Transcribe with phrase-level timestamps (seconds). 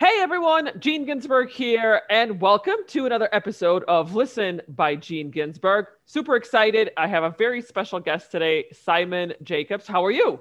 [0.00, 5.88] Hey everyone, Gene Ginsburg here, and welcome to another episode of Listen by Gene Ginsburg.
[6.06, 6.90] Super excited.
[6.96, 9.86] I have a very special guest today, Simon Jacobs.
[9.86, 10.40] How are you?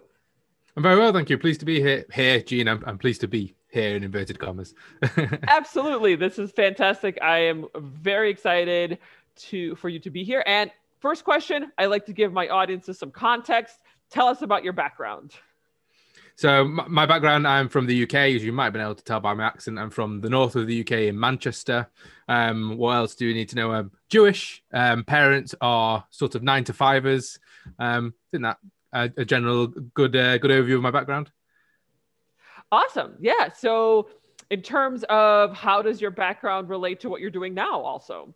[0.77, 1.37] I'm very well, thank you.
[1.37, 2.69] Pleased to be here, here Gene.
[2.69, 4.75] I'm, I'm pleased to be here in inverted commas.
[5.49, 6.15] Absolutely.
[6.15, 7.19] This is fantastic.
[7.21, 8.97] I am very excited
[9.39, 10.41] to for you to be here.
[10.47, 10.71] And
[11.01, 13.79] first question, I like to give my audiences some context.
[14.09, 15.33] Tell us about your background.
[16.39, 19.19] So my background, I'm from the UK, as you might have been able to tell
[19.19, 19.77] by my accent.
[19.77, 21.89] I'm from the north of the UK in Manchester.
[22.29, 23.73] Um, what else do you need to know?
[23.73, 24.63] I'm Jewish.
[24.71, 27.39] Um, parents are sort of nine to fivers.
[27.77, 28.57] Um, isn't that
[28.93, 31.29] a, a general good uh, good overview of my background?
[32.71, 33.17] Awesome.
[33.19, 33.51] Yeah.
[33.51, 34.07] So
[34.49, 38.33] in terms of how does your background relate to what you're doing now, also?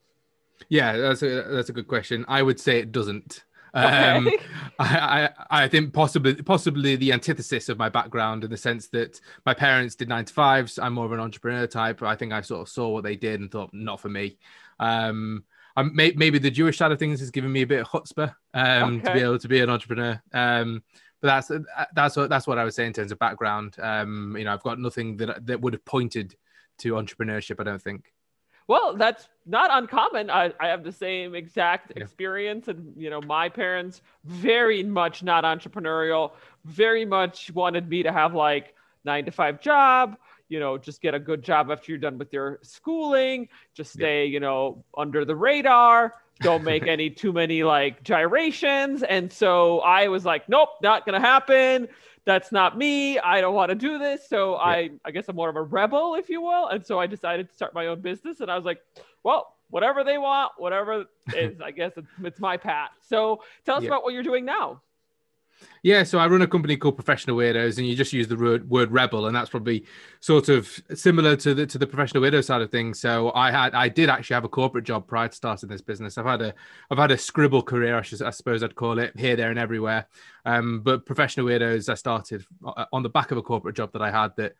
[0.67, 2.25] Yeah, that's a that's a good question.
[2.27, 3.45] I would say it doesn't.
[3.73, 4.37] Um, okay.
[4.79, 9.19] I, I, I think possibly possibly the antithesis of my background in the sense that
[9.45, 10.77] my parents did nine to fives.
[10.77, 12.01] I'm more of an entrepreneur type.
[12.03, 14.37] I think I sort of saw what they did and thought, not for me.
[14.79, 15.43] Um,
[15.75, 18.35] I'm, may, maybe the Jewish side of things has given me a bit of chutzpah
[18.53, 19.07] um, okay.
[19.07, 20.21] to be able to be an entrepreneur.
[20.31, 20.83] Um,
[21.21, 21.51] but that's
[21.95, 23.77] that's what that's what I would say in terms of background.
[23.81, 26.35] Um, you know, I've got nothing that that would have pointed
[26.79, 27.59] to entrepreneurship.
[27.59, 28.13] I don't think.
[28.67, 30.29] Well, that's not uncommon.
[30.29, 32.03] I, I have the same exact yeah.
[32.03, 32.67] experience.
[32.67, 36.31] And, you know, my parents, very much not entrepreneurial,
[36.65, 38.73] very much wanted me to have like
[39.05, 42.31] nine to five job, you know, just get a good job after you're done with
[42.31, 44.31] your schooling, just stay, yeah.
[44.31, 49.03] you know, under the radar, don't make any too many like gyrations.
[49.03, 51.87] And so I was like, nope, not going to happen
[52.25, 53.19] that's not me.
[53.19, 54.27] I don't want to do this.
[54.27, 54.61] So yeah.
[54.61, 56.67] I, I guess I'm more of a rebel, if you will.
[56.67, 58.39] And so I decided to start my own business.
[58.39, 58.81] And I was like,
[59.23, 62.91] well, whatever they want, whatever is, I guess it's, it's my path.
[63.01, 63.89] So tell us yeah.
[63.89, 64.81] about what you're doing now.
[65.83, 68.69] Yeah, so I run a company called Professional Weirdos, and you just use the word,
[68.69, 69.85] word rebel, and that's probably
[70.19, 72.99] sort of similar to the to the professional weirdo side of things.
[72.99, 76.17] So I had I did actually have a corporate job prior to starting this business.
[76.17, 76.53] I've had a
[76.89, 79.59] I've had a scribble career, I, should, I suppose I'd call it, here, there, and
[79.59, 80.07] everywhere.
[80.45, 84.01] Um, but Professional Weirdos, I started uh, on the back of a corporate job that
[84.01, 84.53] I had that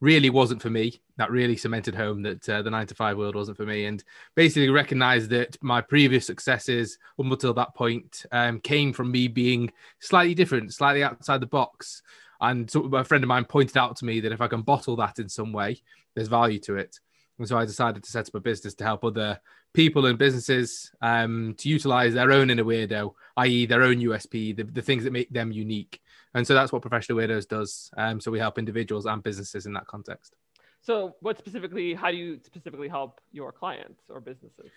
[0.00, 1.00] really wasn't for me.
[1.16, 4.02] That really cemented home that uh, the nine to five world wasn't for me, and
[4.34, 9.70] basically recognized that my previous successes up until that point um, came from me being
[10.00, 12.02] slightly different, slightly outside the box.
[12.40, 14.96] And so a friend of mine pointed out to me that if I can bottle
[14.96, 15.82] that in some way,
[16.14, 16.98] there's value to it.
[17.38, 19.40] And so I decided to set up a business to help other
[19.72, 24.64] people and businesses um, to utilize their own inner weirdo, i.e., their own USP, the,
[24.64, 26.00] the things that make them unique.
[26.34, 27.90] And so that's what Professional Weirdos does.
[27.96, 30.36] Um, so we help individuals and businesses in that context.
[30.82, 34.70] So, what specifically, how do you specifically help your clients or businesses?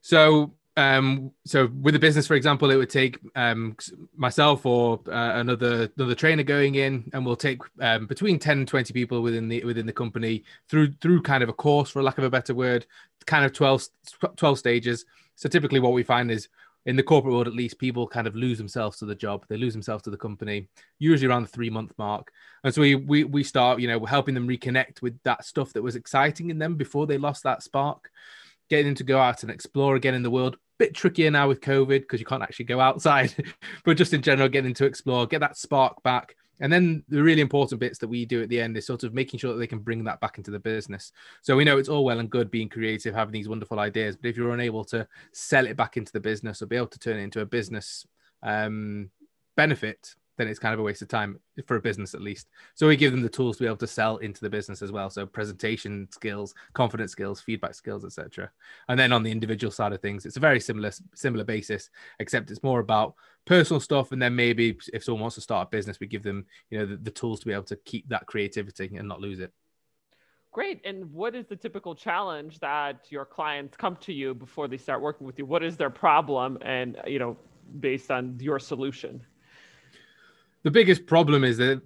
[0.00, 3.76] So, um, so with a business, for example, it would take um,
[4.16, 8.68] myself or uh, another another trainer going in, and we'll take um, between ten and
[8.68, 12.16] twenty people within the within the company through through kind of a course, for lack
[12.16, 12.86] of a better word,
[13.28, 13.86] kind of 12,
[14.36, 15.04] 12 stages.
[15.36, 16.48] So typically, what we find is
[16.88, 19.44] in the corporate world, at least, people kind of lose themselves to the job.
[19.46, 22.32] They lose themselves to the company, usually around the three month mark.
[22.64, 25.82] And so we we we start, you know, helping them reconnect with that stuff that
[25.82, 28.10] was exciting in them before they lost that spark,
[28.70, 30.56] getting them to go out and explore again in the world.
[30.78, 33.34] Bit trickier now with COVID because you can't actually go outside,
[33.84, 37.40] but just in general, getting to explore, get that spark back, and then the really
[37.40, 39.66] important bits that we do at the end is sort of making sure that they
[39.66, 41.12] can bring that back into the business.
[41.42, 44.28] So we know it's all well and good being creative, having these wonderful ideas, but
[44.28, 47.18] if you're unable to sell it back into the business or be able to turn
[47.18, 48.06] it into a business
[48.42, 49.10] um,
[49.56, 52.48] benefit, then it's kind of a waste of time for a business at least.
[52.74, 54.92] So we give them the tools to be able to sell into the business as
[54.92, 55.10] well.
[55.10, 58.50] So presentation skills, confidence skills, feedback skills, etc.
[58.88, 61.90] And then on the individual side of things, it's a very similar similar basis,
[62.20, 63.14] except it's more about
[63.44, 64.12] personal stuff.
[64.12, 66.86] And then maybe if someone wants to start a business, we give them you know
[66.86, 69.52] the, the tools to be able to keep that creativity and not lose it.
[70.52, 70.80] Great.
[70.84, 75.02] And what is the typical challenge that your clients come to you before they start
[75.02, 75.44] working with you?
[75.44, 76.58] What is their problem?
[76.62, 77.36] And you know,
[77.80, 79.20] based on your solution
[80.62, 81.80] the biggest problem is that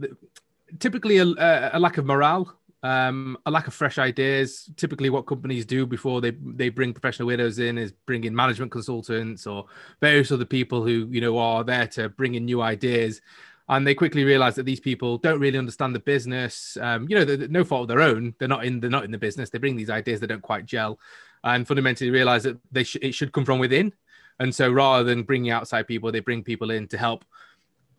[0.79, 1.25] typically a,
[1.73, 4.69] a lack of morale um, a lack of fresh ideas.
[4.77, 8.73] Typically, what companies do before they they bring Professional Weirdos in is bring in management
[8.73, 9.67] consultants or
[10.01, 13.21] various other people who you know are there to bring in new ideas.
[13.69, 16.77] and they quickly realize that these people don't really understand the business.
[16.81, 18.35] Um, you know, no fault of their own.
[18.39, 18.81] They're not in.
[18.81, 19.51] They're not in the business.
[19.51, 20.99] They bring these ideas that don't quite gel,
[21.45, 23.93] and fundamentally realize that they sh- it should come from within.
[24.41, 27.25] And so, rather than bringing outside people, they bring people in to help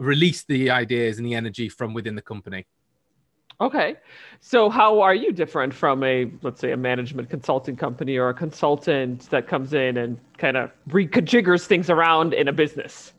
[0.03, 2.65] release the ideas and the energy from within the company.
[3.61, 3.95] Okay.
[4.39, 8.33] So how are you different from a let's say a management consulting company or a
[8.33, 13.13] consultant that comes in and kind of reconfigures things around in a business?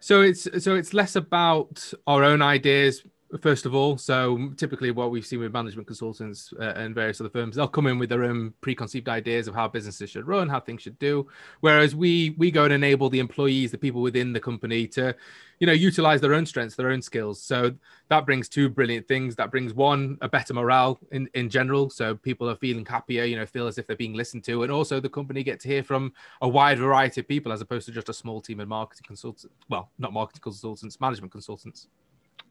[0.00, 3.04] So it's so it's less about our own ideas
[3.38, 3.96] first of all.
[3.96, 7.86] So typically, what we've seen with management consultants uh, and various other firms, they'll come
[7.86, 11.28] in with their own preconceived ideas of how businesses should run, how things should do.
[11.60, 15.14] Whereas we we go and enable the employees, the people within the company, to
[15.60, 17.42] you know utilize their own strengths, their own skills.
[17.42, 17.74] So
[18.08, 19.36] that brings two brilliant things.
[19.36, 21.90] That brings one a better morale in in general.
[21.90, 24.72] So people are feeling happier, you know, feel as if they're being listened to, and
[24.72, 27.92] also the company get to hear from a wide variety of people as opposed to
[27.92, 29.54] just a small team of marketing consultants.
[29.68, 31.88] Well, not marketing consultants, management consultants.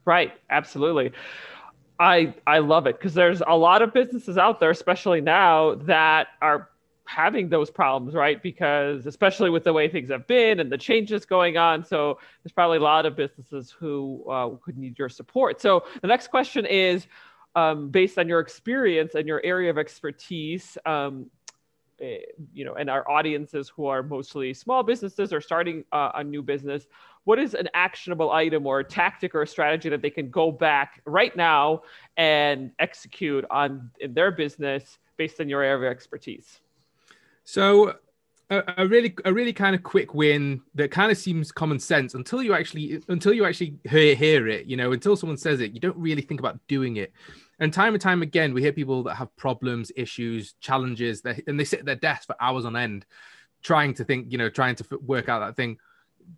[0.10, 1.12] Right, absolutely.
[2.00, 6.30] I I love it because there's a lot of businesses out there, especially now, that
[6.42, 6.70] are
[7.06, 8.42] having those problems, right?
[8.42, 12.52] Because especially with the way things have been and the changes going on, so there's
[12.52, 15.62] probably a lot of businesses who uh, could need your support.
[15.62, 17.06] So the next question is,
[17.56, 21.30] um, based on your experience and your area of expertise, um,
[22.02, 22.18] eh,
[22.52, 26.42] you know, and our audiences who are mostly small businesses or starting uh, a new
[26.42, 26.88] business,
[27.30, 30.52] what is an actionable item or a tactic or a strategy that they can go
[30.52, 31.84] back right now
[32.18, 36.60] and execute on in their business based on your area of expertise?
[37.44, 37.94] So
[38.50, 42.16] a, a, really a really kind of quick win that kind of seems common sense
[42.16, 45.72] until you actually until you actually hear, hear it you know until someone says it
[45.72, 47.14] you don't really think about doing it
[47.60, 51.64] and time and time again we hear people that have problems issues challenges and they
[51.64, 53.06] sit at their desk for hours on end
[53.62, 55.78] trying to think you know trying to work out that thing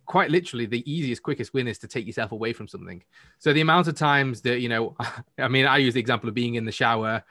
[0.06, 3.02] quite literally the easiest quickest win is to take yourself away from something.
[3.38, 4.96] So the amount of times that you know
[5.38, 7.22] i mean i use the example of being in the shower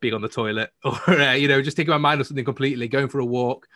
[0.00, 2.88] being on the toilet or uh, you know just taking my mind off something completely
[2.88, 3.68] going for a walk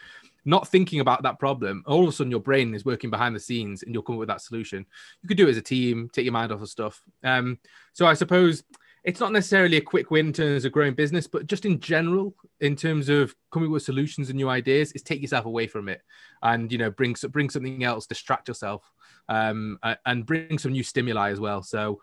[0.44, 1.82] not thinking about that problem.
[1.86, 4.20] All of a sudden your brain is working behind the scenes and you'll come up
[4.20, 4.86] with that solution.
[5.20, 7.02] You could do it as a team take your mind off of stuff.
[7.22, 7.58] Um
[7.92, 8.62] so i suppose
[9.04, 12.34] it's not necessarily a quick win in terms of growing business, but just in general,
[12.60, 16.02] in terms of coming with solutions and new ideas, is take yourself away from it
[16.42, 18.90] and you know bring bring something else, distract yourself,
[19.28, 21.62] um, and bring some new stimuli as well.
[21.62, 22.00] So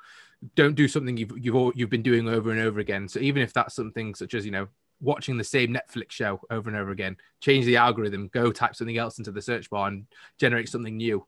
[0.56, 3.08] don't do something you've you've you've been doing over and over again.
[3.08, 4.68] So even if that's something such as you know
[5.02, 8.98] watching the same Netflix show over and over again, change the algorithm, go type something
[8.98, 10.06] else into the search bar and
[10.40, 11.26] generate something new.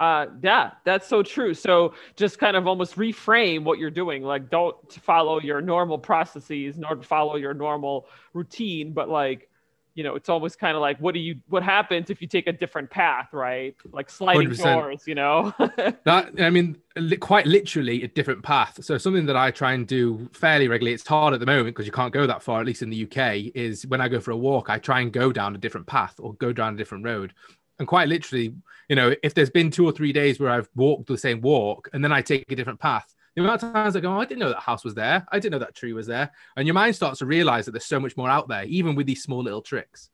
[0.00, 1.54] Uh, yeah, that's so true.
[1.54, 4.22] So just kind of almost reframe what you're doing.
[4.22, 9.48] Like, don't follow your normal processes, nor follow your normal routine, but like,
[9.94, 12.46] you know, it's almost kind of like, what do you, what happens if you take
[12.46, 13.74] a different path, right?
[13.90, 14.62] Like sliding 100%.
[14.62, 15.52] doors, you know?
[15.58, 18.78] that, I mean, li- quite literally a different path.
[18.84, 21.86] So something that I try and do fairly regularly, it's hard at the moment because
[21.86, 24.30] you can't go that far, at least in the UK, is when I go for
[24.30, 27.04] a walk, I try and go down a different path or go down a different
[27.04, 27.34] road
[27.78, 28.54] and quite literally,
[28.88, 31.88] you know, if there's been two or three days where I've walked the same walk
[31.92, 34.24] and then I take a different path, the amount of times I go, oh, I
[34.24, 35.24] didn't know that house was there.
[35.30, 36.30] I didn't know that tree was there.
[36.56, 39.06] And your mind starts to realize that there's so much more out there, even with
[39.06, 40.10] these small little tricks.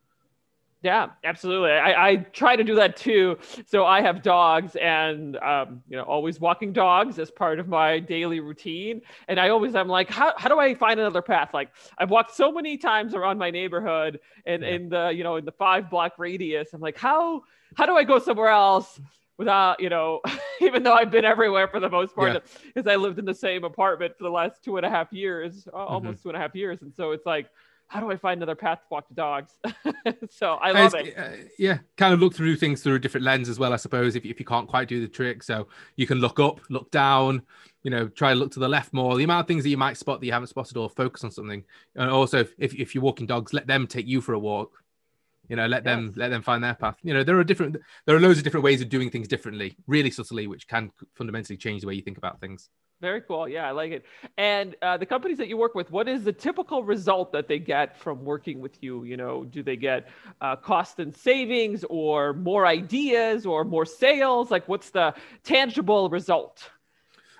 [0.84, 1.70] Yeah, absolutely.
[1.70, 3.38] I, I try to do that too.
[3.64, 7.98] So I have dogs, and um, you know, always walking dogs as part of my
[7.98, 9.00] daily routine.
[9.26, 11.54] And I always I'm like, how, how do I find another path?
[11.54, 14.68] Like I've walked so many times around my neighborhood, and yeah.
[14.68, 16.74] in the you know in the five block radius.
[16.74, 17.44] I'm like, how
[17.76, 19.00] how do I go somewhere else?
[19.36, 20.20] without you know
[20.60, 22.92] even though i've been everywhere for the most part because yeah.
[22.92, 25.76] i lived in the same apartment for the last two and a half years mm-hmm.
[25.76, 27.48] almost two and a half years and so it's like
[27.88, 29.52] how do I find another path to walk the dogs?
[30.30, 31.16] so I love it.
[31.16, 34.16] Uh, yeah, kind of look through things through a different lens as well, I suppose,
[34.16, 35.42] if, if you can't quite do the trick.
[35.42, 37.42] So you can look up, look down,
[37.82, 39.16] you know, try to look to the left more.
[39.16, 41.30] The amount of things that you might spot that you haven't spotted or focus on
[41.30, 41.62] something.
[41.94, 44.82] And also, if, if you're walking dogs, let them take you for a walk.
[45.48, 45.94] You know, let yes.
[45.94, 46.96] them let them find their path.
[47.02, 47.76] You know, there are different
[48.06, 51.58] there are loads of different ways of doing things differently, really subtly, which can fundamentally
[51.58, 52.70] change the way you think about things.
[53.04, 53.46] Very cool.
[53.46, 54.06] Yeah, I like it.
[54.38, 57.58] And uh, the companies that you work with, what is the typical result that they
[57.58, 59.04] get from working with you?
[59.04, 60.08] You know, do they get
[60.40, 64.50] uh, cost and savings, or more ideas, or more sales?
[64.50, 66.70] Like, what's the tangible result?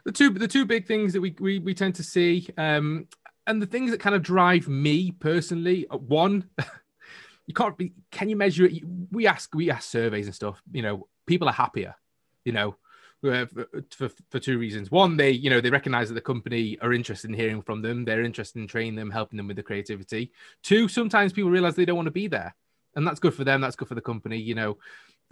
[0.04, 3.09] The two the two big things that we we, we tend to see, um,
[3.47, 5.87] and the things that kind of drive me personally.
[5.90, 6.47] Uh, one,
[7.47, 7.94] you can't be.
[8.11, 8.83] Can you measure it?
[9.11, 10.62] We ask we ask surveys and stuff.
[10.73, 11.94] You know, people are happier.
[12.44, 12.76] You know,
[13.25, 13.47] uh,
[13.90, 14.90] for, for two reasons.
[14.90, 18.04] One, they you know they recognize that the company are interested in hearing from them.
[18.04, 20.33] They're interested in training them, helping them with the creativity.
[20.62, 22.54] Two, sometimes people realize they don't want to be there,
[22.95, 23.61] and that's good for them.
[23.61, 24.38] That's good for the company.
[24.38, 24.78] You know,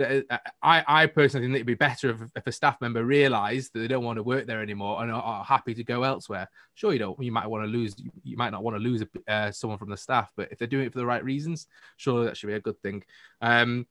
[0.00, 0.20] uh,
[0.62, 3.88] I, I personally think it'd be better if, if a staff member realised that they
[3.88, 6.48] don't want to work there anymore and are, are, happy to go elsewhere.
[6.74, 7.22] Sure, you don't.
[7.22, 7.94] You might want to lose.
[8.24, 10.86] You might not want to lose uh, someone from the staff, but if they're doing
[10.86, 13.04] it for the right reasons, surely that should be a good thing.
[13.40, 13.86] Um,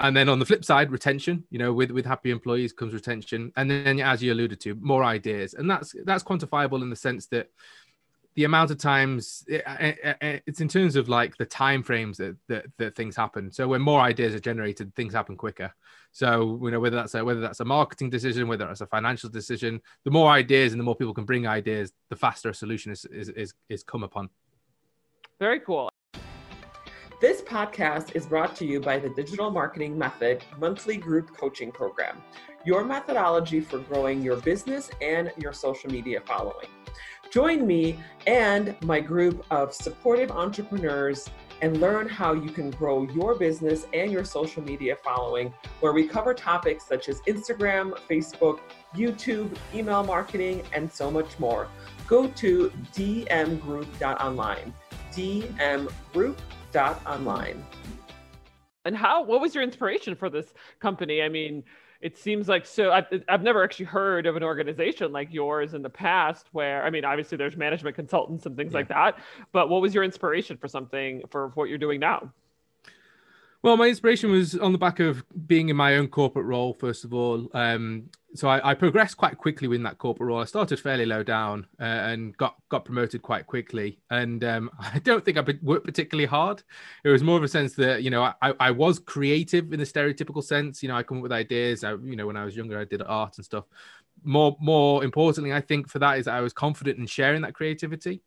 [0.00, 1.44] and then on the flip side, retention.
[1.50, 5.04] You know, with with happy employees comes retention, and then as you alluded to, more
[5.04, 7.50] ideas, and that's that's quantifiable in the sense that
[8.34, 12.18] the amount of times it, it, it, it's in terms of like the time frames
[12.18, 13.52] that, that, that things happen.
[13.52, 15.72] So when more ideas are generated things happen quicker.
[16.10, 19.30] So you know whether that's a whether that's a marketing decision whether that's a financial
[19.30, 22.92] decision the more ideas and the more people can bring ideas the faster a solution
[22.92, 24.28] is is is, is come upon.
[25.38, 25.90] Very cool
[27.24, 32.20] this podcast is brought to you by the Digital Marketing Method monthly group coaching program,
[32.66, 36.66] your methodology for growing your business and your social media following.
[37.32, 41.30] Join me and my group of supportive entrepreneurs
[41.62, 45.50] and learn how you can grow your business and your social media following,
[45.80, 48.60] where we cover topics such as Instagram, Facebook,
[48.94, 51.68] YouTube, email marketing, and so much more.
[52.06, 54.74] Go to dmgroup.online.
[55.10, 56.63] dmgroup.online.
[58.84, 61.22] And how, what was your inspiration for this company?
[61.22, 61.64] I mean,
[62.00, 65.80] it seems like so I've, I've never actually heard of an organization like yours in
[65.80, 68.78] the past where i mean obviously there's management consultants and things yeah.
[68.78, 69.18] like that
[69.52, 72.30] but what was your inspiration for something for what you're doing now
[73.64, 77.02] well, my inspiration was on the back of being in my own corporate role, first
[77.02, 77.48] of all.
[77.54, 80.40] Um, so I, I, progressed quite quickly within that corporate role.
[80.40, 84.00] I started fairly low down uh, and got got promoted quite quickly.
[84.10, 86.62] And um, I don't think I worked particularly hard.
[87.04, 89.86] It was more of a sense that you know I, I was creative in the
[89.86, 90.82] stereotypical sense.
[90.82, 91.84] You know, I come up with ideas.
[91.84, 93.64] I, you know, when I was younger, I did art and stuff.
[94.24, 98.20] More more importantly, I think for that is I was confident in sharing that creativity,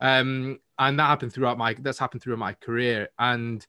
[0.00, 3.66] um, and that happened throughout my that's happened throughout my career and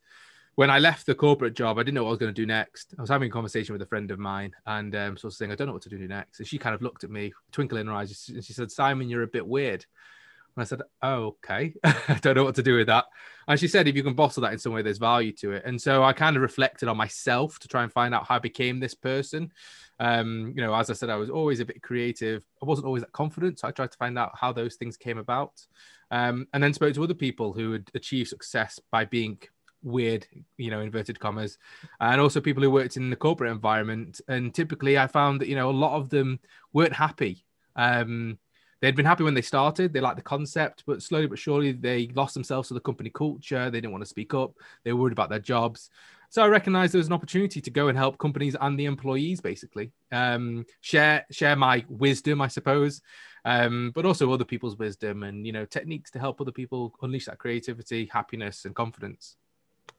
[0.56, 2.46] when I left the corporate job, I didn't know what I was going to do
[2.46, 2.94] next.
[2.98, 5.52] I was having a conversation with a friend of mine and um, sort of saying,
[5.52, 6.38] I don't know what to do next.
[6.38, 9.08] And she kind of looked at me, twinkle in her eyes, and she said, Simon,
[9.08, 9.84] you're a bit weird.
[10.56, 11.74] And I said, Oh, okay.
[11.84, 13.04] I don't know what to do with that.
[13.46, 15.64] And she said, If you can bottle that in some way, there's value to it.
[15.66, 18.38] And so I kind of reflected on myself to try and find out how I
[18.38, 19.52] became this person.
[19.98, 22.44] Um, you know, as I said, I was always a bit creative.
[22.62, 23.58] I wasn't always that confident.
[23.58, 25.52] So I tried to find out how those things came about.
[26.10, 29.38] Um, and then spoke to other people who had achieved success by being
[29.86, 30.26] weird,
[30.58, 31.56] you know, inverted commas,
[32.00, 34.20] and also people who worked in the corporate environment.
[34.28, 36.40] And typically, I found that you know a lot of them
[36.72, 37.44] weren't happy.
[37.76, 38.38] Um,
[38.80, 42.08] they'd been happy when they started, they liked the concept, but slowly but surely they
[42.14, 43.70] lost themselves to the company culture.
[43.70, 44.52] They didn't want to speak up.
[44.84, 45.90] They were worried about their jobs.
[46.28, 49.40] So I recognized there was an opportunity to go and help companies and the employees
[49.40, 53.00] basically um, share share my wisdom, I suppose,
[53.44, 57.26] um, but also other people's wisdom and you know techniques to help other people unleash
[57.26, 59.36] that creativity, happiness, and confidence.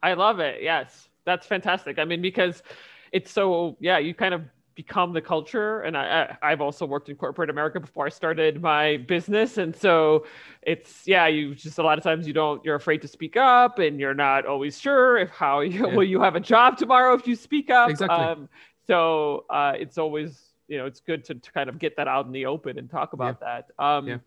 [0.01, 0.61] I love it.
[0.61, 1.99] Yes, that's fantastic.
[1.99, 2.63] I mean, because
[3.11, 4.43] it's so yeah, you kind of
[4.77, 5.81] become the culture.
[5.81, 9.75] And I, I have also worked in corporate America before I started my business, and
[9.75, 10.25] so
[10.61, 13.79] it's yeah, you just a lot of times you don't you're afraid to speak up,
[13.79, 15.95] and you're not always sure if how you, yeah.
[15.95, 17.89] will you have a job tomorrow if you speak up.
[17.89, 18.15] Exactly.
[18.15, 18.47] Um,
[18.85, 22.27] so uh, it's always you know it's good to, to kind of get that out
[22.27, 23.61] in the open and talk about yeah.
[23.77, 23.83] that.
[23.83, 24.17] Um, yeah.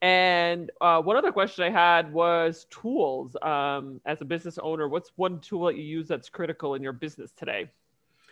[0.00, 3.36] And uh, one other question I had was tools.
[3.42, 6.92] Um, as a business owner, what's one tool that you use that's critical in your
[6.92, 7.68] business today?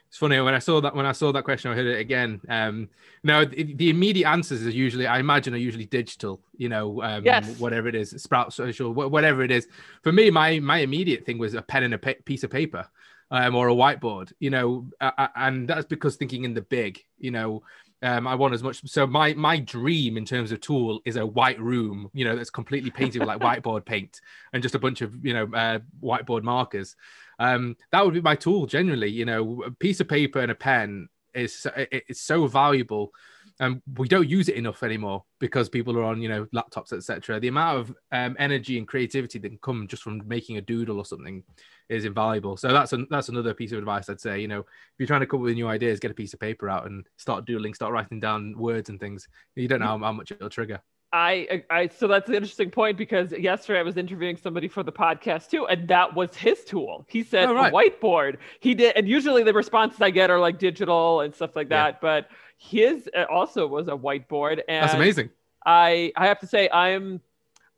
[0.08, 2.40] It's funny when I saw that when I saw that question, I heard it again.
[2.49, 2.88] Um,
[3.25, 6.40] now the, the immediate answers are usually, I imagine, are usually digital.
[6.56, 7.58] You know, um, yes.
[7.58, 9.66] whatever it is, Sprout Social, whatever it is.
[10.02, 12.87] For me, my my immediate thing was a pen and a piece of paper,
[13.32, 14.32] um, or a whiteboard.
[14.38, 14.87] You know,
[15.35, 17.02] and that's because thinking in the big.
[17.18, 17.62] You know,
[18.03, 18.87] um, I want as much.
[18.87, 22.50] So my my dream in terms of tool is a white room, you know, that's
[22.50, 24.21] completely painted with like whiteboard paint
[24.53, 26.97] and just a bunch of you know uh, whiteboard markers.
[27.38, 29.11] Um, that would be my tool generally.
[29.11, 33.12] You know, a piece of paper and a pen is it's so valuable
[33.61, 37.41] and we don't use it enough anymore because people are on you know laptops etc
[37.41, 40.99] the amount of um, energy and creativity that can come just from making a doodle
[40.99, 41.43] or something
[41.89, 44.67] is invaluable so that's an, that's another piece of advice i'd say you know if
[44.99, 47.07] you're trying to come up with new ideas get a piece of paper out and
[47.17, 50.51] start doodling start writing down words and things you don't know how, how much it'll
[50.51, 50.81] trigger
[51.13, 54.93] I, I, so that's an interesting point because yesterday I was interviewing somebody for the
[54.93, 57.07] podcast too, and that was his tool.
[57.09, 57.73] He said oh, right.
[57.73, 58.37] whiteboard.
[58.61, 61.95] He did, and usually the responses I get are like digital and stuff like that.
[61.95, 61.99] Yeah.
[62.03, 65.31] But his uh, also was a whiteboard, and that's amazing.
[65.65, 67.21] I I have to say I'm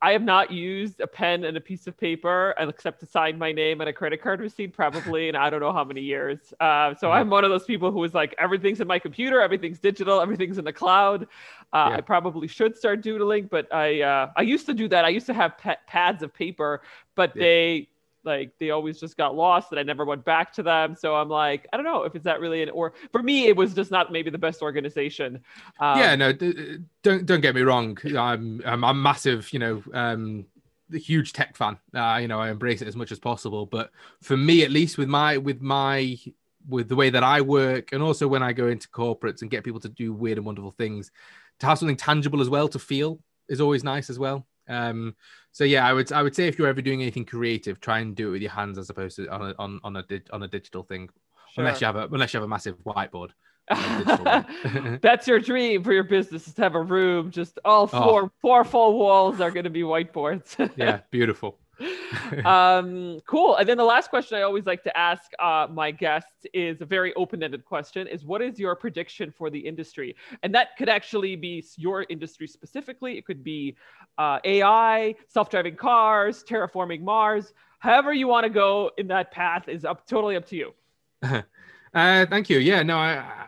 [0.01, 3.51] I have not used a pen and a piece of paper except to sign my
[3.51, 6.39] name and a credit card receipt probably in I don't know how many years.
[6.61, 9.81] Uh, so I'm one of those people who is like everything's in my computer, everything's
[9.81, 11.25] digital, everything's in the cloud.
[11.73, 11.97] Uh, yeah.
[11.97, 15.05] I probably should start doodling, but I uh, I used to do that.
[15.05, 15.55] I used to have
[15.87, 16.83] pads of paper,
[17.17, 17.43] but yeah.
[17.43, 17.89] they
[18.29, 20.95] like they always just got lost and I never went back to them.
[20.95, 23.57] So I'm like, I don't know if it's that really an or for me it
[23.57, 25.41] was just not maybe the best organization.
[25.81, 27.99] Um, yeah, no, d- don't don't get me wrong.
[28.17, 30.47] I'm I'm, I'm massive, you know, um
[30.93, 31.79] huge tech fan.
[31.95, 33.67] Uh, you know, I embrace it as much as possible.
[33.67, 33.91] But
[34.23, 36.17] for me, at least with my with my
[36.69, 39.65] with the way that I work, and also when I go into corporates and get
[39.65, 41.11] people to do weird and wonderful things,
[41.61, 44.47] to have something tangible as well to feel is always nice as well.
[44.69, 45.15] Um,
[45.53, 48.15] so yeah, I would I would say if you're ever doing anything creative, try and
[48.15, 50.49] do it with your hands as opposed to on a on, on a on a
[50.49, 51.09] digital thing,
[51.55, 51.65] sure.
[51.65, 53.31] unless you have a unless you have a massive whiteboard.
[55.03, 57.31] That's your dream for your business is to have a room.
[57.31, 58.33] Just all four oh.
[58.41, 60.71] four full walls are going to be whiteboards.
[60.77, 61.59] yeah, beautiful.
[62.45, 63.57] um, cool.
[63.57, 66.85] And then the last question I always like to ask uh, my guests is a
[66.85, 70.17] very open-ended question: is what is your prediction for the industry?
[70.43, 73.19] And that could actually be your industry specifically.
[73.19, 73.77] It could be
[74.19, 77.55] uh, AI, self-driving cars, terraforming Mars.
[77.79, 80.75] However you want to go in that path is up totally up to you.
[81.95, 82.59] Uh, thank you.
[82.59, 83.47] Yeah, no, I,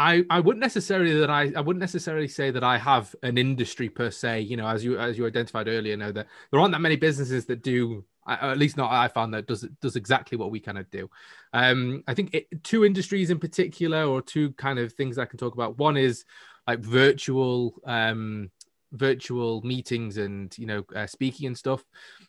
[0.00, 3.90] I, I wouldn't necessarily that I, I wouldn't necessarily say that I have an industry
[3.90, 4.40] per se.
[4.40, 7.44] You know, as you as you identified earlier, know that there aren't that many businesses
[7.46, 10.90] that do, at least not I found that does does exactly what we kind of
[10.90, 11.10] do.
[11.52, 15.38] Um, I think it, two industries in particular, or two kind of things I can
[15.38, 15.76] talk about.
[15.76, 16.24] One is
[16.66, 18.50] like virtual um,
[18.92, 21.84] virtual meetings and you know uh, speaking and stuff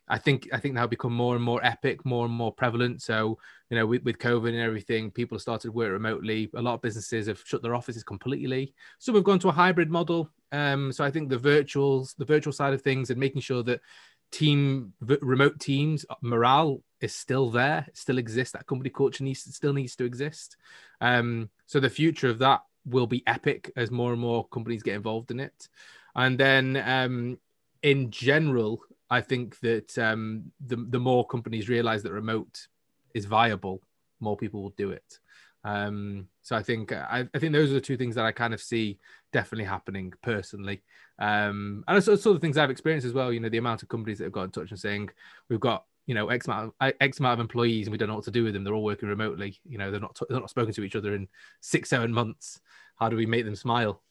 [0.08, 3.01] i think i think that'll become more and more epic more and more prevalent.
[3.01, 3.38] So
[3.70, 6.50] you know with, with covid and everything people have started work remotely.
[6.56, 8.74] A lot of businesses have shut their offices completely.
[9.00, 10.30] Some have gone to a hybrid model.
[10.51, 13.82] Um, so i think the virtuals the virtual side of things and making sure that
[14.32, 19.74] team remote teams uh, morale is still there still exists that company culture needs still
[19.74, 20.58] needs to exist.
[21.00, 24.96] Um, so the future of that will be epic as more and more companies get
[24.96, 25.68] involved in it
[26.15, 27.38] and then um,
[27.84, 32.68] in general, I think that um, the the more companies realize that remote
[33.13, 33.82] is viable,
[34.20, 35.20] more people will do it.
[35.63, 38.53] Um, so I think I, I, think those are the two things that I kind
[38.53, 38.98] of see
[39.32, 40.82] definitely happening personally.
[41.20, 43.32] Um, and also, sort of things I've experienced as well.
[43.32, 45.10] You know, the amount of companies that have got in touch and saying
[45.50, 48.15] we've got you know X amount of, X amount of employees and we don't know
[48.15, 48.63] what to do with them.
[48.63, 49.60] They're all working remotely.
[49.67, 51.28] You know, they're not they're not spoken to each other in
[51.60, 52.60] six seven months.
[52.95, 54.02] How do we make them smile?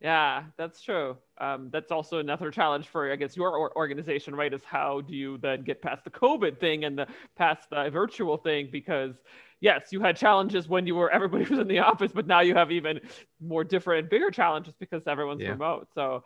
[0.00, 1.16] Yeah, that's true.
[1.38, 4.52] Um, that's also another challenge for, I guess, your organization, right?
[4.52, 8.36] Is how do you then get past the COVID thing and the past the virtual
[8.36, 8.68] thing?
[8.70, 9.14] Because
[9.60, 12.54] yes, you had challenges when you were everybody was in the office, but now you
[12.54, 13.00] have even
[13.40, 15.50] more different, bigger challenges because everyone's yeah.
[15.50, 15.88] remote.
[15.94, 16.24] So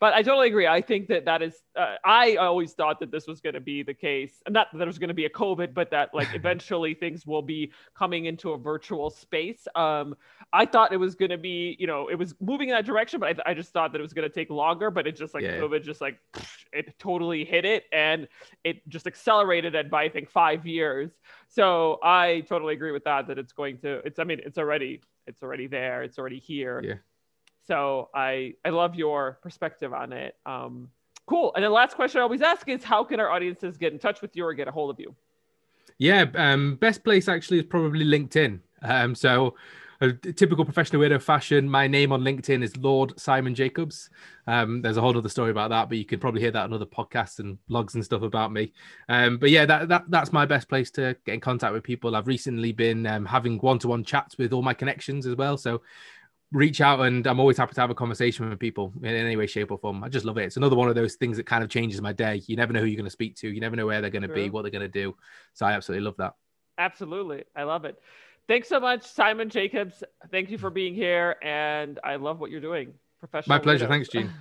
[0.00, 0.66] but I totally agree.
[0.66, 1.60] I think that that is.
[1.74, 4.42] Uh, I always thought that this was going to be the case.
[4.48, 7.42] Not that there was going to be a COVID, but that like eventually things will
[7.42, 9.66] be coming into a virtual space.
[9.74, 10.14] Um,
[10.52, 13.18] I thought it was going to be, you know, it was moving in that direction,
[13.18, 14.90] but I, I just thought that it was going to take longer.
[14.90, 15.58] But it just like yeah.
[15.58, 16.18] COVID, just like
[16.72, 18.28] it totally hit it, and
[18.62, 21.10] it just accelerated it by I think five years.
[21.48, 23.26] So I totally agree with that.
[23.26, 24.00] That it's going to.
[24.04, 24.20] It's.
[24.20, 25.00] I mean, it's already.
[25.26, 26.04] It's already there.
[26.04, 26.80] It's already here.
[26.82, 26.94] Yeah.
[27.68, 30.34] So I I love your perspective on it.
[30.46, 30.88] Um,
[31.26, 31.52] cool.
[31.54, 34.22] And the last question I always ask is, how can our audiences get in touch
[34.22, 35.14] with you or get a hold of you?
[35.98, 38.60] Yeah, um, best place actually is probably LinkedIn.
[38.82, 39.54] Um, so
[40.00, 41.68] a typical professional weirdo fashion.
[41.68, 44.10] My name on LinkedIn is Lord Simon Jacobs.
[44.46, 46.72] Um, there's a whole other story about that, but you can probably hear that on
[46.72, 48.72] other podcasts and blogs and stuff about me.
[49.08, 52.14] Um, but yeah, that, that that's my best place to get in contact with people.
[52.14, 55.58] I've recently been um, having one-to-one chats with all my connections as well.
[55.58, 55.82] So
[56.52, 59.46] reach out and I'm always happy to have a conversation with people in any way,
[59.46, 60.02] shape, or form.
[60.02, 60.44] I just love it.
[60.44, 62.42] It's another one of those things that kind of changes my day.
[62.46, 64.22] You never know who you're going to speak to, you never know where they're going
[64.22, 65.14] to be, what they're going to do.
[65.54, 66.34] So I absolutely love that.
[66.78, 67.44] Absolutely.
[67.54, 67.98] I love it.
[68.46, 70.02] Thanks so much, Simon Jacobs.
[70.30, 71.36] Thank you for being here.
[71.42, 72.94] And I love what you're doing.
[73.18, 73.56] Professional.
[73.56, 73.86] My pleasure.
[73.86, 74.30] Thanks, Gene.